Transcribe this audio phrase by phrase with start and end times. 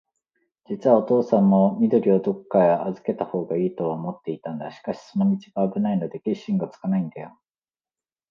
[0.67, 4.71] じつはおとうさんも、緑をどっかへあずけたほうがいいとは思っていたんだ。
[4.71, 7.39] しかし、その道があぶないので、決心がつかないんだよ。